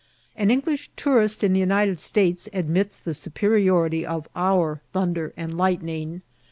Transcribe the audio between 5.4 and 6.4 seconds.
lightning.